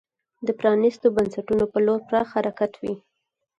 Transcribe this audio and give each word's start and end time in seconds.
د 0.47 0.49
پرانیستو 0.59 1.07
بنسټونو 1.15 1.65
په 1.73 1.77
لور 1.85 1.99
پراخ 2.07 2.27
حرکت 2.35 2.71
وي. 2.81 2.93